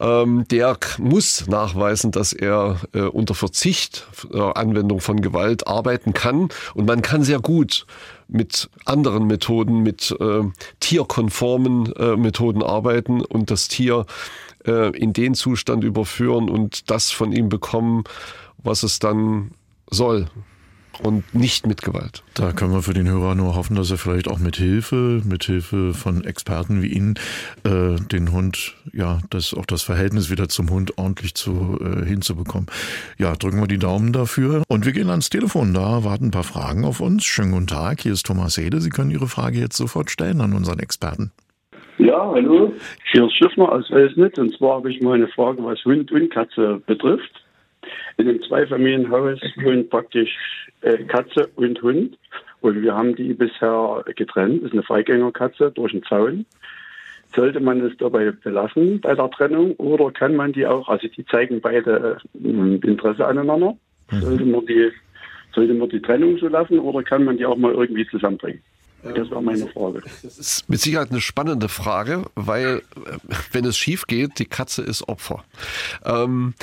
ähm, 0.00 0.46
der 0.50 0.78
muss 0.98 1.46
nachweisen, 1.46 2.10
dass 2.10 2.32
er 2.32 2.80
äh, 2.92 3.02
unter 3.02 3.34
Verzicht 3.34 4.06
äh, 4.32 4.40
Anwendung 4.40 5.00
von 5.00 5.20
Gewalt 5.20 5.66
arbeiten 5.66 6.12
kann. 6.12 6.48
Und 6.74 6.86
man 6.86 7.02
kann 7.02 7.22
sehr 7.22 7.40
gut 7.40 7.86
mit 8.26 8.68
anderen 8.84 9.26
Methoden, 9.26 9.82
mit 9.82 10.14
äh, 10.18 10.42
tierkonformen 10.80 11.92
äh, 11.94 12.16
Methoden 12.16 12.62
arbeiten 12.62 13.20
und 13.20 13.50
das 13.50 13.68
Tier 13.68 14.06
in 14.66 15.12
den 15.12 15.34
Zustand 15.34 15.84
überführen 15.84 16.48
und 16.48 16.90
das 16.90 17.10
von 17.10 17.32
ihm 17.32 17.50
bekommen, 17.50 18.04
was 18.56 18.82
es 18.82 18.98
dann 18.98 19.50
soll 19.90 20.26
und 21.02 21.34
nicht 21.34 21.66
mit 21.66 21.82
Gewalt. 21.82 22.22
Da 22.34 22.52
können 22.52 22.72
wir 22.72 22.82
für 22.82 22.94
den 22.94 23.08
Hörer 23.08 23.34
nur 23.34 23.54
hoffen, 23.54 23.76
dass 23.76 23.90
er 23.90 23.98
vielleicht 23.98 24.28
auch 24.28 24.38
mit 24.38 24.56
Hilfe, 24.56 25.22
mit 25.24 25.44
Hilfe 25.44 25.94
von 25.94 26.24
Experten 26.24 26.82
wie 26.82 26.88
Ihnen, 26.88 27.14
äh, 27.64 27.96
den 28.12 28.32
Hund, 28.32 28.74
ja, 28.92 29.18
das 29.30 29.54
auch 29.54 29.66
das 29.66 29.82
Verhältnis 29.82 30.30
wieder 30.30 30.48
zum 30.48 30.70
Hund 30.70 30.98
ordentlich 30.98 31.34
zu 31.34 31.78
äh, 31.80 32.04
hinzubekommen. 32.04 32.66
Ja, 33.18 33.34
drücken 33.34 33.60
wir 33.60 33.66
die 33.66 33.78
Daumen 33.78 34.12
dafür 34.12 34.62
und 34.68 34.86
wir 34.86 34.92
gehen 34.92 35.10
ans 35.10 35.30
Telefon. 35.30 35.74
Da 35.74 36.04
warten 36.04 36.26
ein 36.26 36.30
paar 36.30 36.44
Fragen 36.44 36.84
auf 36.84 37.00
uns. 37.00 37.24
Schönen 37.24 37.52
guten 37.52 37.66
Tag, 37.66 38.00
hier 38.00 38.12
ist 38.12 38.26
Thomas 38.26 38.56
Hede. 38.56 38.80
Sie 38.80 38.90
können 38.90 39.10
Ihre 39.10 39.28
Frage 39.28 39.58
jetzt 39.58 39.76
sofort 39.76 40.10
stellen 40.10 40.40
an 40.40 40.52
unseren 40.52 40.78
Experten. 40.78 41.32
Ja, 41.98 42.32
hallo. 42.32 42.72
Hier 43.12 43.24
ist 43.24 43.36
Schiffner 43.36 43.70
aus 43.70 43.90
Welsnitz 43.90 44.36
und 44.38 44.56
zwar 44.56 44.76
habe 44.76 44.90
ich 44.90 45.00
mal 45.00 45.14
eine 45.14 45.28
Frage, 45.28 45.62
was 45.64 45.84
Hund 45.84 46.10
und 46.10 46.30
Katze 46.30 46.82
betrifft. 46.86 47.43
In 48.16 48.28
einem 48.28 48.42
Zweifamilienhaus 48.42 49.40
wohnen 49.62 49.88
praktisch 49.88 50.30
äh, 50.82 50.98
Katze 51.04 51.48
und 51.56 51.80
Hund. 51.82 52.18
Und 52.60 52.82
wir 52.82 52.94
haben 52.94 53.14
die 53.14 53.34
bisher 53.34 54.04
getrennt. 54.16 54.62
Das 54.62 54.68
ist 54.68 54.72
eine 54.72 54.82
Freigängerkatze 54.82 55.70
durch 55.72 55.92
den 55.92 56.02
Zaun. 56.04 56.46
Sollte 57.34 57.60
man 57.60 57.80
es 57.80 57.96
dabei 57.98 58.30
belassen 58.30 59.00
bei 59.00 59.14
der 59.14 59.30
Trennung 59.30 59.72
oder 59.72 60.10
kann 60.12 60.36
man 60.36 60.52
die 60.52 60.66
auch, 60.66 60.88
also 60.88 61.08
die 61.08 61.26
zeigen 61.26 61.60
beide 61.60 62.18
äh, 62.34 62.48
Interesse 62.48 63.26
aneinander. 63.26 63.76
Mhm. 64.10 64.20
Sollte 64.20 64.44
man 64.44 64.66
die 64.66 64.92
sollte 65.54 65.74
man 65.74 65.88
die 65.88 66.02
Trennung 66.02 66.36
so 66.38 66.48
lassen 66.48 66.78
oder 66.78 67.02
kann 67.02 67.24
man 67.24 67.36
die 67.36 67.46
auch 67.46 67.56
mal 67.56 67.72
irgendwie 67.72 68.06
zusammenbringen? 68.06 68.60
Das 69.04 69.30
war 69.30 69.42
meine 69.42 69.68
Frage. 69.68 70.02
Das 70.22 70.38
ist 70.38 70.68
mit 70.68 70.80
Sicherheit 70.80 71.10
eine 71.10 71.20
spannende 71.20 71.68
Frage, 71.68 72.24
weil 72.34 72.82
äh, 72.96 73.18
wenn 73.52 73.64
es 73.64 73.76
schief 73.76 74.06
geht, 74.06 74.38
die 74.38 74.46
Katze 74.46 74.82
ist 74.82 75.08
Opfer. 75.08 75.44
Ähm, 76.04 76.54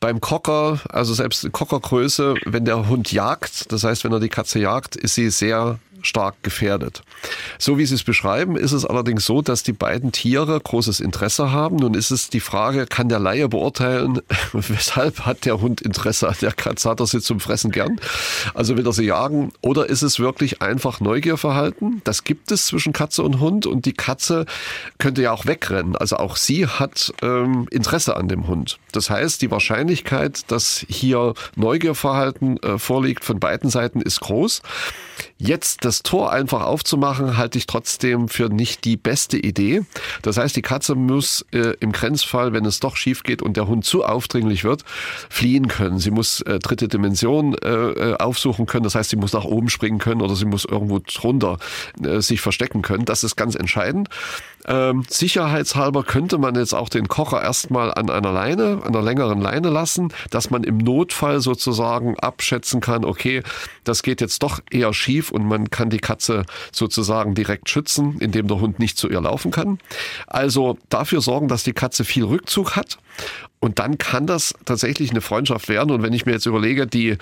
beim 0.00 0.20
Cocker, 0.20 0.80
also 0.90 1.12
selbst 1.12 1.44
in 1.44 1.50
Cockergröße, 1.50 2.36
wenn 2.44 2.64
der 2.64 2.88
Hund 2.88 3.10
jagt, 3.12 3.72
das 3.72 3.82
heißt, 3.82 4.04
wenn 4.04 4.12
er 4.12 4.20
die 4.20 4.28
Katze 4.28 4.60
jagt, 4.60 4.94
ist 4.94 5.16
sie 5.16 5.28
sehr 5.30 5.80
stark 6.02 6.42
gefährdet. 6.42 7.02
So 7.58 7.78
wie 7.78 7.86
Sie 7.86 7.94
es 7.94 8.04
beschreiben, 8.04 8.56
ist 8.56 8.72
es 8.72 8.84
allerdings 8.84 9.24
so, 9.24 9.42
dass 9.42 9.62
die 9.62 9.72
beiden 9.72 10.12
Tiere 10.12 10.58
großes 10.60 11.00
Interesse 11.00 11.52
haben. 11.52 11.76
Nun 11.76 11.94
ist 11.94 12.10
es 12.10 12.30
die 12.30 12.40
Frage, 12.40 12.86
kann 12.86 13.08
der 13.08 13.18
Laie 13.18 13.48
beurteilen, 13.48 14.20
weshalb 14.52 15.26
hat 15.26 15.44
der 15.44 15.60
Hund 15.60 15.80
Interesse 15.80 16.28
an 16.28 16.36
der 16.40 16.52
Katze? 16.52 16.90
Hat 16.90 17.00
er 17.00 17.06
sie 17.06 17.20
zum 17.20 17.40
Fressen 17.40 17.70
gern? 17.70 18.00
Also 18.54 18.76
will 18.76 18.86
er 18.86 18.92
sie 18.92 19.04
jagen? 19.04 19.52
Oder 19.60 19.88
ist 19.88 20.02
es 20.02 20.20
wirklich 20.20 20.62
einfach 20.62 21.00
Neugierverhalten? 21.00 22.00
Das 22.04 22.24
gibt 22.24 22.52
es 22.52 22.66
zwischen 22.66 22.92
Katze 22.92 23.22
und 23.22 23.40
Hund 23.40 23.66
und 23.66 23.86
die 23.86 23.92
Katze 23.92 24.46
könnte 24.98 25.22
ja 25.22 25.32
auch 25.32 25.46
wegrennen. 25.46 25.96
Also 25.96 26.16
auch 26.16 26.36
sie 26.36 26.66
hat 26.66 27.12
ähm, 27.22 27.66
Interesse 27.70 28.16
an 28.16 28.28
dem 28.28 28.46
Hund. 28.46 28.78
Das 28.92 29.10
heißt, 29.10 29.42
die 29.42 29.50
Wahrscheinlichkeit, 29.50 30.50
dass 30.50 30.84
hier 30.88 31.34
Neugierverhalten 31.56 32.62
äh, 32.62 32.78
vorliegt 32.78 33.24
von 33.24 33.40
beiden 33.40 33.70
Seiten 33.70 34.00
ist 34.00 34.20
groß. 34.20 34.62
Jetzt 35.36 35.84
das 35.88 36.02
Tor 36.02 36.30
einfach 36.30 36.64
aufzumachen, 36.64 37.38
halte 37.38 37.56
ich 37.56 37.66
trotzdem 37.66 38.28
für 38.28 38.50
nicht 38.50 38.84
die 38.84 38.98
beste 38.98 39.38
Idee. 39.38 39.84
Das 40.20 40.36
heißt, 40.36 40.54
die 40.54 40.60
Katze 40.60 40.94
muss 40.94 41.46
äh, 41.50 41.72
im 41.80 41.92
Grenzfall, 41.92 42.52
wenn 42.52 42.66
es 42.66 42.78
doch 42.78 42.94
schief 42.94 43.22
geht 43.22 43.40
und 43.40 43.56
der 43.56 43.68
Hund 43.68 43.86
zu 43.86 44.04
aufdringlich 44.04 44.64
wird, 44.64 44.82
fliehen 45.30 45.66
können. 45.66 45.98
Sie 45.98 46.10
muss 46.10 46.42
äh, 46.42 46.58
dritte 46.58 46.88
Dimension 46.88 47.54
äh, 47.54 47.68
äh 47.68 48.16
aufsuchen 48.18 48.66
können. 48.66 48.84
Das 48.84 48.96
heißt, 48.96 49.08
sie 49.08 49.16
muss 49.16 49.32
nach 49.32 49.44
oben 49.44 49.70
springen 49.70 49.98
können 49.98 50.20
oder 50.20 50.36
sie 50.36 50.44
muss 50.44 50.66
irgendwo 50.66 50.98
drunter 50.98 51.56
äh, 52.04 52.20
sich 52.20 52.42
verstecken 52.42 52.82
können. 52.82 53.06
Das 53.06 53.24
ist 53.24 53.36
ganz 53.36 53.54
entscheidend. 53.54 54.10
Ähm, 54.68 55.04
sicherheitshalber 55.08 56.04
könnte 56.04 56.36
man 56.36 56.54
jetzt 56.54 56.74
auch 56.74 56.90
den 56.90 57.08
Kocher 57.08 57.42
erstmal 57.42 57.92
an 57.92 58.10
einer 58.10 58.32
Leine, 58.32 58.82
an 58.84 58.94
einer 58.94 59.02
längeren 59.02 59.40
Leine 59.40 59.70
lassen, 59.70 60.12
dass 60.30 60.50
man 60.50 60.62
im 60.62 60.76
Notfall 60.76 61.40
sozusagen 61.40 62.18
abschätzen 62.18 62.80
kann, 62.80 63.04
okay, 63.04 63.42
das 63.84 64.02
geht 64.02 64.20
jetzt 64.20 64.42
doch 64.42 64.60
eher 64.70 64.92
schief 64.92 65.30
und 65.30 65.46
man 65.46 65.70
kann 65.70 65.88
die 65.88 65.98
Katze 65.98 66.44
sozusagen 66.70 67.34
direkt 67.34 67.70
schützen, 67.70 68.18
indem 68.20 68.46
der 68.46 68.60
Hund 68.60 68.78
nicht 68.78 68.98
zu 68.98 69.08
ihr 69.08 69.22
laufen 69.22 69.50
kann. 69.50 69.78
Also 70.26 70.76
dafür 70.90 71.22
sorgen, 71.22 71.48
dass 71.48 71.64
die 71.64 71.72
Katze 71.72 72.04
viel 72.04 72.24
Rückzug 72.24 72.76
hat 72.76 72.98
und 73.60 73.78
dann 73.78 73.98
kann 73.98 74.26
das 74.26 74.54
tatsächlich 74.64 75.10
eine 75.10 75.20
Freundschaft 75.20 75.68
werden. 75.68 75.90
Und 75.90 76.02
wenn 76.02 76.12
ich 76.12 76.26
mir 76.26 76.32
jetzt 76.32 76.46
überlege, 76.46 76.86
die, 76.86 77.16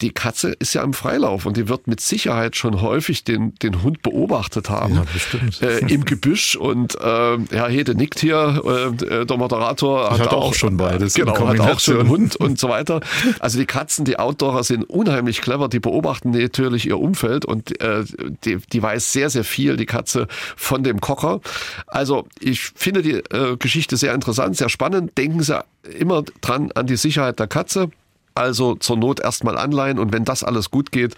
die 0.00 0.10
Katze 0.10 0.50
ist 0.58 0.74
ja 0.74 0.82
im 0.82 0.92
Freilauf 0.92 1.44
und 1.46 1.56
die 1.56 1.68
wird 1.68 1.86
mit 1.86 2.00
Sicherheit 2.00 2.56
schon 2.56 2.80
häufig 2.80 3.24
den, 3.24 3.54
den 3.56 3.82
Hund 3.82 4.02
beobachtet 4.02 4.70
haben. 4.70 4.94
Ja, 4.94 5.04
bestimmt. 5.12 5.60
Äh, 5.62 5.78
Im 5.92 6.04
Gebüsch 6.04 6.56
und 6.56 6.94
äh, 6.94 7.38
Herr 7.50 7.68
Hede 7.68 7.94
nickt 7.94 8.20
hier, 8.20 8.62
äh, 8.64 9.24
der 9.24 9.36
Moderator 9.36 10.10
hat, 10.10 10.28
auch, 10.28 10.48
auch, 10.48 10.54
schon 10.54 10.76
beides. 10.76 11.14
Genau, 11.14 11.48
hat 11.48 11.60
auch 11.60 11.80
schon 11.80 12.00
einen 12.00 12.08
Hund 12.08 12.36
und 12.36 12.58
so 12.58 12.68
weiter. 12.68 13.00
Also 13.40 13.58
die 13.58 13.66
Katzen, 13.66 14.04
die 14.04 14.18
Outdoorer 14.18 14.62
sind 14.62 14.84
unheimlich 14.84 15.40
clever, 15.40 15.68
die 15.68 15.80
beobachten 15.80 16.30
natürlich 16.30 16.86
ihr 16.86 16.98
Umfeld 16.98 17.44
und 17.44 17.80
äh, 17.80 18.04
die, 18.44 18.58
die 18.72 18.82
weiß 18.82 19.12
sehr, 19.12 19.30
sehr 19.30 19.44
viel, 19.44 19.76
die 19.76 19.86
Katze 19.86 20.28
von 20.56 20.84
dem 20.84 21.00
Kocher. 21.00 21.40
Also 21.86 22.26
ich 22.40 22.70
finde 22.74 23.02
die 23.02 23.14
äh, 23.14 23.56
Geschichte 23.58 23.96
sehr 23.96 24.14
interessant, 24.14 24.56
sehr 24.56 24.68
spannend. 24.68 25.18
Denken 25.18 25.42
Sie 25.42 25.58
immer 25.98 26.22
dran 26.40 26.70
an 26.72 26.86
die 26.86 26.96
Sicherheit 26.96 27.38
der 27.40 27.46
Katze. 27.46 27.90
Also 28.38 28.76
zur 28.76 28.96
Not 28.96 29.20
erstmal 29.20 29.58
anleihen 29.58 29.98
und 29.98 30.12
wenn 30.12 30.24
das 30.24 30.44
alles 30.44 30.70
gut 30.70 30.92
geht, 30.92 31.16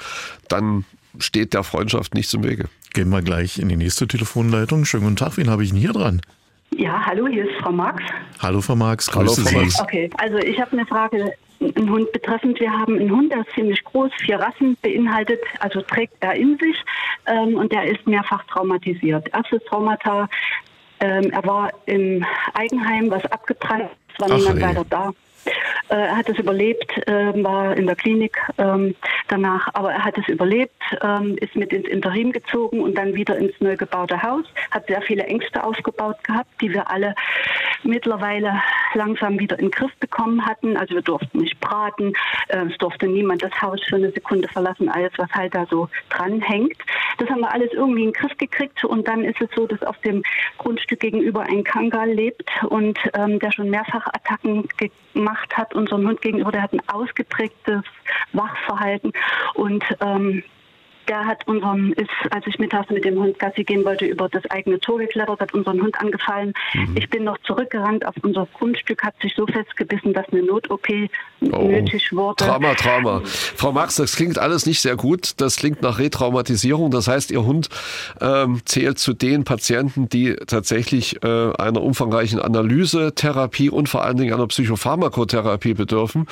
dann 0.49 0.85
steht 1.19 1.53
der 1.53 1.65
Freundschaft 1.65 2.15
nichts 2.15 2.33
im 2.33 2.43
Wege. 2.45 2.65
Gehen 2.95 3.11
wir 3.11 3.21
gleich 3.21 3.59
in 3.59 3.69
die 3.69 3.77
nächste 3.77 4.09
Telefonleitung. 4.09 4.85
Schönen 4.87 5.05
guten 5.05 5.17
Tag, 5.17 5.37
wen 5.37 5.51
habe 5.51 5.63
ich 5.63 5.71
denn 5.71 5.79
hier 5.79 5.93
dran? 5.93 6.23
Ja, 6.77 7.05
hallo, 7.05 7.27
hier 7.27 7.45
ist 7.45 7.61
Frau 7.61 7.73
Marx. 7.73 8.03
Hallo, 8.39 8.61
Frau 8.61 8.75
Marx, 8.75 9.11
grüße 9.11 9.45
hallo, 9.45 9.69
Sie. 9.69 9.83
Okay, 9.83 10.11
also 10.17 10.39
ich 10.39 10.59
habe 10.59 10.73
eine 10.73 10.87
Frage, 10.87 11.33
einen 11.61 11.91
Hund 11.91 12.11
betreffend. 12.13 12.59
Wir 12.59 12.71
haben 12.71 12.99
einen 12.99 13.11
Hund, 13.11 13.31
der 13.33 13.41
ist 13.41 13.51
ziemlich 13.55 13.85
groß, 13.85 14.11
vier 14.25 14.39
Rassen 14.39 14.77
beinhaltet, 14.81 15.41
also 15.59 15.83
trägt 15.83 16.15
er 16.21 16.35
in 16.35 16.57
sich 16.59 16.77
ähm, 17.27 17.55
und 17.57 17.71
der 17.71 17.85
ist 17.85 18.07
mehrfach 18.07 18.43
traumatisiert. 18.47 19.29
Erstes 19.35 19.63
Traumata, 19.69 20.29
ähm, 21.01 21.31
er 21.31 21.45
war 21.45 21.71
im 21.87 22.25
Eigenheim, 22.55 23.11
was 23.11 23.25
abgebrannt, 23.27 23.91
es 24.15 24.21
war 24.21 24.29
Ach, 24.31 24.39
niemand 24.39 24.57
ey. 24.57 24.63
weiter 24.63 24.87
da. 24.89 25.13
Äh, 25.89 25.95
er 25.95 26.17
hat 26.17 26.29
es 26.29 26.39
überlebt, 26.39 26.91
äh, 27.09 27.43
war 27.43 27.77
in 27.77 27.87
der 27.87 27.97
Klinik 27.97 28.39
ähm, 28.59 28.95
danach, 29.29 29.69
aber 29.75 29.93
er 29.93 30.05
hat 30.05 30.17
es 30.19 30.29
überlebt, 30.29 30.81
ähm, 31.03 31.37
ist 31.41 31.57
mit 31.57 31.73
ins 31.73 31.89
Interim 31.89 32.33
gezogen 32.33 32.81
und 32.81 32.97
dann 32.97 33.15
wieder 33.15 33.37
ins 33.37 33.53
neu 33.61 33.77
gebaute 33.77 34.23
Haus, 34.23 34.45
hat 34.71 34.87
sehr 34.87 35.03
viele 35.03 35.25
Ängste 35.25 35.65
aufgebaut 35.65 36.23
gehabt, 36.25 36.51
die 36.61 36.73
wir 36.73 36.89
alle 36.91 37.15
mittlerweile 37.85 38.63
langsam 38.95 39.39
wieder 39.39 39.59
in 39.59 39.67
den 39.67 39.71
Griff 39.71 39.95
bekommen 39.97 40.45
hatten. 40.45 40.77
Also 40.77 40.95
wir 40.95 41.03
durften 41.03 41.39
nicht 41.39 41.59
braten, 41.61 42.13
äh, 42.49 42.67
es 42.67 42.77
durfte 42.79 43.07
niemand 43.07 43.43
das 43.43 43.63
Haus 43.63 43.81
für 43.89 43.97
eine 43.97 44.11
Sekunde 44.11 44.49
verlassen, 44.49 44.89
alles, 44.89 45.13
was 45.17 45.31
halt 45.33 45.55
da 45.55 45.67
so 45.67 45.89
dranhängt. 46.09 46.77
Das 47.19 47.29
haben 47.29 47.41
wir 47.41 47.53
alles 47.53 47.73
irgendwie 47.73 48.05
in 48.05 48.13
den 48.13 48.15
Griff 48.15 48.37
gekriegt 48.39 48.85
und 48.85 49.07
dann 49.07 49.25
ist 49.25 49.41
es 49.41 49.49
so, 49.55 49.67
dass 49.67 49.83
auf 49.83 49.99
dem 49.99 50.23
Grundstück 50.59 51.01
gegenüber 51.01 51.43
ein 51.43 51.65
Kangal 51.65 52.11
lebt 52.11 52.51
und 52.69 52.99
ähm, 53.15 53.39
der 53.39 53.53
schon 53.53 53.71
mehrfach 53.71 54.07
Attacken 54.07 54.69
gemacht 55.13 55.57
hat 55.57 55.75
unserem 55.75 56.09
Hund 56.09 56.21
gegenüber. 56.21 56.53
Der 56.53 56.63
hat 56.63 56.73
ein 56.73 56.83
ausgeprägtes 56.89 57.83
Wachverhalten 58.33 59.13
und 59.55 59.85
ähm, 60.01 60.43
der 61.11 61.27
hat 61.27 61.47
unseren, 61.49 61.93
ist, 61.95 62.09
als 62.31 62.47
ich 62.47 62.59
mittags 62.61 62.89
mit 62.89 63.05
dem 63.05 63.19
Hund 63.19 63.37
Gassi 63.41 63.65
gehen 63.65 63.85
wollte, 63.85 64.07
über 64.07 64.29
das 64.29 64.49
eigene 64.49 64.79
Tor 64.79 64.99
geklettert, 64.99 65.41
hat 65.41 65.53
unseren 65.53 65.83
Hund 65.83 66.01
angefallen. 66.01 66.53
Mhm. 66.73 66.97
Ich 66.97 67.11
bin 67.11 67.25
noch 67.25 67.37
zurückgerannt 67.39 68.07
auf 68.07 68.15
unser 68.23 68.47
Grundstück, 68.57 69.03
hat 69.03 69.15
sich 69.21 69.35
so 69.35 69.45
festgebissen, 69.45 70.15
dass 70.15 70.29
eine 70.29 70.45
Not-OP 70.45 70.87
oh. 71.53 71.63
nötig 71.63 72.13
wurde. 72.13 72.45
Trauma, 72.45 72.75
Trauma. 72.75 73.23
Frau 73.25 73.73
Max, 73.73 73.97
das 73.97 74.15
klingt 74.15 74.39
alles 74.39 74.67
nicht 74.67 74.81
sehr 74.81 74.95
gut. 74.95 75.33
Das 75.39 75.57
klingt 75.57 75.83
nach 75.83 75.99
Retraumatisierung. 75.99 76.93
Das 76.93 77.09
heißt, 77.09 77.33
Ihr 77.33 77.45
Hund 77.45 77.69
ähm, 78.21 78.61
zählt 78.65 79.01
zu 79.01 79.13
den 79.13 79.43
Patienten, 79.43 80.09
die 80.09 80.37
tatsächlich 80.47 81.25
äh, 81.25 81.53
einer 81.59 81.83
umfangreichen 81.83 82.41
Analyse, 82.41 83.17
Therapie 83.17 83.69
und 83.69 83.89
vor 83.89 84.05
allen 84.05 84.17
Dingen 84.17 84.33
einer 84.33 84.47
Psychopharmakotherapie 84.47 85.75
bedürfen. 85.75 86.29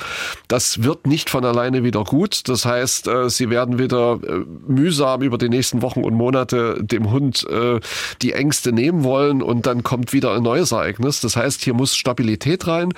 Das 0.47 0.83
wird 0.83 1.05
nicht 1.05 1.29
von 1.29 1.43
alleine 1.43 1.83
wieder 1.83 2.05
gut. 2.05 2.47
Das 2.47 2.63
heißt, 2.63 3.09
äh, 3.09 3.29
Sie 3.29 3.49
werden 3.49 3.77
wieder 3.77 4.19
äh, 4.23 4.45
mühsam 4.69 5.21
über 5.21 5.37
die 5.37 5.49
nächsten 5.49 5.81
Wochen 5.81 6.03
und 6.03 6.13
Monate 6.13 6.77
dem 6.81 7.11
Hund 7.11 7.45
äh, 7.49 7.79
die 8.21 8.33
Ängste 8.33 8.71
nehmen 8.71 9.03
wollen 9.03 9.41
und 9.41 9.65
dann 9.65 9.83
kommt 9.83 10.13
wieder 10.13 10.33
ein 10.33 10.43
neues 10.43 10.71
Ereignis. 10.71 11.21
Das 11.21 11.35
heißt, 11.35 11.61
hier 11.61 11.73
muss 11.73 11.95
Stabilität 11.95 12.67
rein. 12.67 12.93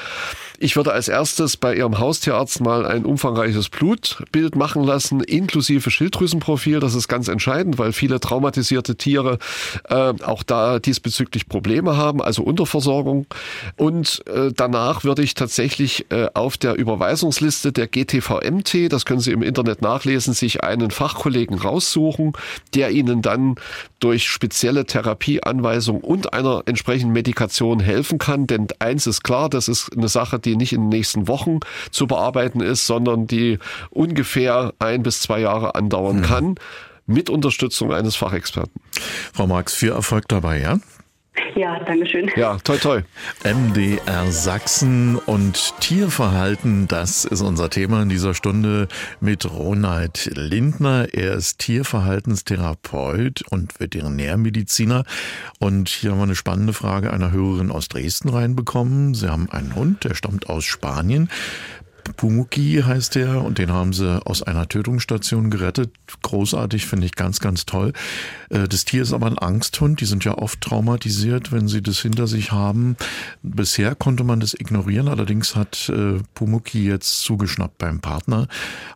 Ich 0.64 0.76
würde 0.76 0.94
als 0.94 1.08
erstes 1.08 1.58
bei 1.58 1.76
Ihrem 1.76 1.98
Haustierarzt 1.98 2.62
mal 2.62 2.86
ein 2.86 3.04
umfangreiches 3.04 3.70
Blutbild 3.70 4.56
machen 4.56 4.84
lassen, 4.84 5.20
inklusive 5.22 5.90
Schilddrüsenprofil. 5.90 6.80
Das 6.80 6.94
ist 6.94 7.08
ganz 7.08 7.30
entscheidend, 7.30 7.80
weil 7.80 7.94
viele 7.94 8.20
traumatisierte 8.20 8.96
Tiere 8.96 9.40
äh, 9.90 10.14
auch 10.24 10.44
da 10.44 10.78
diesbezüglich 10.78 11.50
Probleme 11.50 11.98
haben, 11.98 12.22
also 12.22 12.44
Unterversorgung. 12.44 13.26
Und 13.76 14.22
äh, 14.28 14.52
danach 14.56 15.04
würde 15.04 15.24
ich 15.24 15.34
tatsächlich 15.34 16.06
äh, 16.12 16.28
auf 16.36 16.58
der 16.58 16.76
Überweisungsliste 16.76 17.72
der 17.72 17.88
GTVMT, 17.88 18.94
das 18.94 19.06
können 19.06 19.20
Sie 19.20 19.32
im 19.32 19.42
Internet 19.42 19.82
nachlesen, 19.82 20.36
sich 20.36 20.64
einen 20.64 20.92
Fachkollegen 20.92 21.58
raussuchen, 21.58 22.34
der 22.76 22.92
Ihnen 22.92 23.24
dann 23.24 23.56
durch 24.00 24.28
spezielle 24.28 24.86
Therapieanweisungen 24.86 26.04
und 26.04 26.34
einer 26.34 26.62
entsprechenden 26.68 27.14
Medikation 27.14 27.80
helfen 27.80 28.20
kann. 28.20 28.46
Denn 28.46 28.68
eins 28.78 29.08
ist 29.08 29.24
klar, 29.24 29.50
das 29.50 29.68
ist 29.68 29.98
eine 29.98 30.08
Sache, 30.08 30.38
die 30.38 30.51
nicht 30.56 30.74
in 30.74 30.82
den 30.82 30.90
nächsten 30.90 31.28
Wochen 31.28 31.60
zu 31.92 32.08
bearbeiten 32.08 32.62
ist, 32.62 32.88
sondern 32.88 33.28
die 33.28 33.60
ungefähr 33.90 34.74
ein 34.80 35.04
bis 35.04 35.22
zwei 35.22 35.40
Jahre 35.40 35.76
andauern 35.76 36.18
mhm. 36.18 36.24
kann 36.24 36.56
mit 37.06 37.30
Unterstützung 37.30 37.94
eines 37.94 38.16
Fachexperten. 38.16 38.82
Frau 39.34 39.48
Marx, 39.48 39.74
viel 39.74 39.92
Erfolg 39.92 40.28
dabei, 40.28 40.60
ja? 40.60 40.80
Ja, 41.56 41.80
danke 41.80 42.06
schön. 42.06 42.30
Ja, 42.36 42.58
toi 42.58 42.78
toi. 42.78 43.02
MDR 43.44 44.32
Sachsen 44.32 45.16
und 45.16 45.74
Tierverhalten, 45.80 46.88
das 46.88 47.26
ist 47.26 47.42
unser 47.42 47.70
Thema 47.70 48.02
in 48.02 48.10
dieser 48.10 48.34
Stunde 48.34 48.88
mit 49.20 49.50
Ronald 49.50 50.32
Lindner. 50.36 51.08
Er 51.14 51.34
ist 51.34 51.60
Tierverhaltenstherapeut 51.60 53.44
und 53.50 53.80
Veterinärmediziner. 53.80 55.04
Und 55.60 55.90
hier 55.90 56.12
haben 56.12 56.20
wir 56.20 56.24
eine 56.24 56.36
spannende 56.36 56.74
Frage 56.74 57.12
einer 57.12 57.32
Hörerin 57.32 57.72
aus 57.72 57.88
Dresden 57.88 58.30
reinbekommen. 58.30 59.14
Sie 59.14 59.30
haben 59.30 59.50
einen 59.50 59.76
Hund, 59.76 60.04
der 60.04 60.16
stammt 60.16 60.50
aus 60.50 60.66
Spanien. 60.66 61.30
Pumuki 62.16 62.84
heißt 62.86 63.16
der 63.16 63.44
und 63.44 63.58
den 63.58 63.72
haben 63.72 63.94
sie 63.94 64.26
aus 64.26 64.44
einer 64.44 64.68
Tötungsstation 64.68 65.50
gerettet. 65.50 65.92
Großartig, 66.22 66.86
finde 66.86 67.06
ich 67.06 67.16
ganz, 67.16 67.40
ganz 67.40 67.66
toll. 67.66 67.94
Äh, 68.50 68.68
das 68.68 68.86
Tier 68.86 69.02
ist 69.02 69.14
aber 69.14 69.28
ein 69.28 69.40
Angsthund. 69.40 70.02
Die 70.02 70.06
sind 70.06 70.24
ja 70.24 70.38
oft 70.38 70.62
traumatisiert, 70.62 71.52
wenn 71.52 71.68
sie 71.68 71.82
das 71.82 72.00
hinter 72.00 72.28
sich 72.28 72.52
haben. 72.52 72.96
Bisher 73.42 73.96
konnte 73.96 74.24
man 74.24 74.40
das 74.40 74.54
ignorieren. 74.54 75.08
Allerdings 75.08 75.56
hat 75.56 75.90
äh, 75.90 76.20
Pumuki 76.34 76.86
jetzt 76.86 77.22
zugeschnappt 77.22 77.78
beim 77.78 78.00
Partner, 78.00 78.48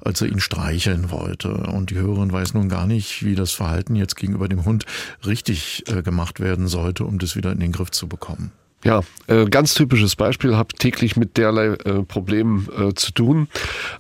als 0.02 0.22
er 0.22 0.30
ihn 0.30 0.40
streicheln 0.40 1.12
wollte. 1.12 1.54
Und 1.54 1.90
die 1.90 1.96
Hörerin 1.96 2.32
weiß 2.32 2.54
nun 2.54 2.70
gar 2.70 2.88
nicht, 2.88 3.24
wie 3.24 3.36
das 3.36 3.52
Verhalten 3.52 3.96
jetzt 3.96 4.16
gegenüber 4.16 4.48
dem 4.48 4.66
Hund 4.66 4.86
richtig 5.26 5.84
äh, 5.88 6.02
gemacht 6.02 6.40
werden 6.40 6.68
sollte, 6.68 7.06
um 7.06 7.20
das 7.20 7.36
wieder 7.36 7.52
in 7.52 7.60
den 7.60 7.72
Griff 7.72 7.92
zu 7.92 8.08
bekommen. 8.08 8.52
Ja, 8.86 9.02
äh, 9.26 9.46
ganz 9.46 9.74
typisches 9.74 10.16
Beispiel, 10.16 10.56
habe 10.56 10.76
täglich 10.76 11.18
mit 11.18 11.38
derlei 11.38 11.70
äh, 11.70 12.04
Problemen 12.04 12.70
äh, 12.78 12.94
zu 12.94 13.12
tun. 13.14 13.48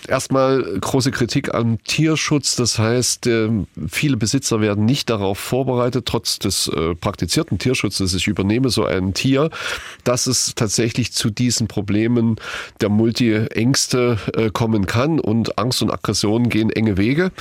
Erstmal 0.07 0.61
große 0.79 1.09
Kritik 1.09 1.55
am 1.55 1.83
Tierschutz, 1.83 2.55
das 2.55 2.77
heißt, 2.77 3.25
äh, 3.25 3.49
viele 3.87 4.15
Besitzer 4.15 4.61
werden 4.61 4.85
nicht 4.85 5.09
darauf 5.09 5.39
vorbereitet, 5.39 6.05
trotz 6.05 6.37
des 6.37 6.67
äh, 6.67 6.93
praktizierten 6.93 7.57
Tierschutzes, 7.57 8.13
ich 8.13 8.27
übernehme 8.27 8.69
so 8.69 8.85
ein 8.85 9.15
Tier, 9.15 9.49
dass 10.03 10.27
es 10.27 10.53
tatsächlich 10.53 11.13
zu 11.13 11.31
diesen 11.31 11.67
Problemen 11.67 12.35
der 12.79 12.89
Multi-Ängste 12.89 14.19
äh, 14.35 14.51
kommen 14.51 14.85
kann 14.85 15.19
und 15.19 15.57
Angst 15.57 15.81
und 15.81 15.89
Aggression 15.89 16.49
gehen 16.49 16.69
enge 16.69 16.97
Wege. 16.97 17.31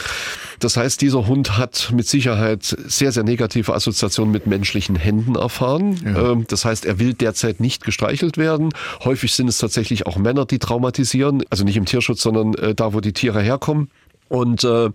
Das 0.61 0.79
heißt, 0.79 1.03
dieser 1.03 1.27
Hund 1.27 1.59
hat 1.59 1.93
mit 1.95 2.09
Sicherheit 2.09 2.65
sehr, 2.65 3.13
sehr 3.13 3.23
negative 3.23 3.75
Assoziationen 3.75 4.33
mit 4.33 4.47
menschlichen 4.47 4.97
Händen 4.97 5.35
erfahren. 5.35 6.01
Ja. 6.03 6.33
Ähm, 6.33 6.47
das 6.49 6.65
heißt, 6.65 6.87
er 6.87 6.99
will 6.99 7.13
derzeit 7.35 7.59
nicht 7.59 7.85
gestreichelt 7.85 8.38
werden. 8.38 8.71
Häufig 9.05 9.33
sind 9.33 9.49
es 9.49 9.59
tatsächlich 9.59 10.07
auch 10.07 10.17
Männer, 10.17 10.47
die 10.47 10.61
traumatisieren. 10.61 11.43
Also 11.50 11.64
nicht 11.64 11.76
im 11.76 11.85
Tierschutz, 11.85 12.23
sondern 12.23 12.55
äh, 12.55 12.75
da, 12.75 12.95
wo 12.95 13.00
die 13.00 13.12
Tiere 13.12 13.43
herkommen. 13.43 13.91
Und 14.29 14.62
äh, 14.64 14.91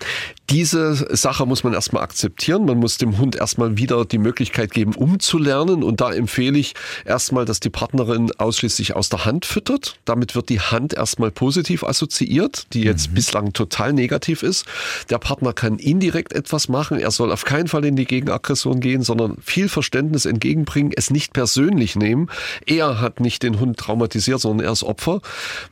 diese 0.50 1.15
Sache 1.15 1.46
muss 1.46 1.63
man 1.63 1.74
erstmal 1.74 2.03
akzeptieren. 2.03 2.65
Man 2.65 2.77
muss 2.77 2.98
dem 2.98 3.18
Hund 3.18 3.36
erstmal 3.36 3.77
wieder 3.77 4.06
die 4.06 4.18
Möglichkeit 4.18 4.72
geben, 4.72 4.96
umzulernen. 4.96 5.84
Und 5.84 6.01
da 6.01 6.12
empfehle 6.12 6.58
ich 6.58 6.74
erstmal, 7.06 7.46
dass 7.46 7.60
die 7.60 7.70
Partnerin 7.70 8.32
ausschließlich 8.38 8.96
aus 8.96 9.10
der 9.10 9.25
Hand 9.25 9.46
füttert. 9.46 9.98
Damit 10.06 10.36
wird 10.36 10.50
die 10.50 10.60
Hand 10.60 10.94
erstmal 10.94 11.29
positiv 11.29 11.84
assoziiert, 11.84 12.68
die 12.74 12.82
jetzt 12.82 13.10
mhm. 13.10 13.13
bislang 13.13 13.53
total 13.53 13.94
negativ 13.94 14.41
ist. 14.41 14.65
Der 15.10 15.20
Partner 15.20 15.53
kann 15.53 15.77
indirekt 15.77 16.34
etwas 16.34 16.68
machen. 16.68 17.00
Er 17.00 17.12
soll 17.12 17.32
auf 17.32 17.46
keinen 17.46 17.68
Fall 17.68 17.86
in 17.86 17.96
die 17.96 18.06
Gegenaggression 18.06 18.79
gehen, 18.79 19.03
sondern 19.03 19.38
viel 19.44 19.70
Verständnis 19.70 20.25
entgegenbringen, 20.25 20.94
es 20.96 21.12
nicht 21.12 21.34
persönlich 21.34 21.96
nehmen. 21.96 22.29
Er 22.65 23.00
hat 23.01 23.20
nicht 23.20 23.44
den 23.44 23.60
Hund 23.60 23.77
traumatisiert, 23.77 24.41
sondern 24.41 24.65
er 24.65 24.72
ist 24.72 24.84
Opfer, 24.84 25.22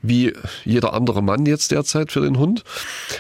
wie 0.04 0.34
jeder 0.66 0.94
andere 0.94 1.24
Mann 1.24 1.46
jetzt 1.46 1.72
derzeit 1.72 2.12
für 2.12 2.22
den 2.22 2.38
Hund. 2.38 2.64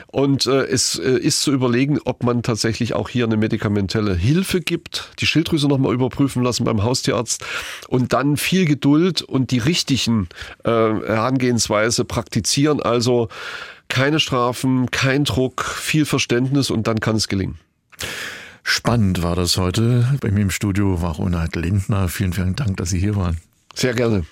Und 0.07 0.45
äh, 0.45 0.65
es 0.65 0.99
äh, 0.99 1.17
ist 1.17 1.46
zu 1.47 1.53
überlegen, 1.53 1.97
ob 2.03 2.25
man 2.25 2.43
tatsächlich 2.43 2.93
auch 2.93 3.07
hier 3.07 3.23
eine 3.23 3.37
medikamentelle 3.37 4.13
Hilfe 4.13 4.59
gibt, 4.59 5.11
die 5.19 5.25
Schilddrüse 5.25 5.69
nochmal 5.69 5.93
überprüfen 5.93 6.43
lassen 6.43 6.65
beim 6.65 6.83
Haustierarzt 6.83 7.41
und 7.87 8.11
dann 8.11 8.35
viel 8.35 8.65
Geduld 8.65 9.21
und 9.21 9.51
die 9.51 9.59
richtigen 9.59 10.27
äh, 10.65 10.69
Herangehensweise 10.69 12.03
praktizieren. 12.03 12.81
Also 12.81 13.29
keine 13.87 14.19
Strafen, 14.19 14.91
kein 14.91 15.23
Druck, 15.23 15.63
viel 15.63 16.03
Verständnis 16.03 16.69
und 16.69 16.85
dann 16.85 16.99
kann 16.99 17.15
es 17.15 17.29
gelingen. 17.29 17.57
Spannend 18.61 19.23
war 19.23 19.37
das 19.37 19.55
heute. 19.55 20.17
Bei 20.19 20.31
mir 20.31 20.41
im 20.41 20.51
Studio 20.51 21.01
war 21.01 21.15
Ronald 21.15 21.55
Lindner. 21.55 22.09
Vielen, 22.09 22.33
vielen 22.33 22.57
Dank, 22.57 22.75
dass 22.75 22.89
Sie 22.89 22.99
hier 22.99 23.15
waren. 23.15 23.37
Sehr 23.73 23.93
gerne. 23.93 24.25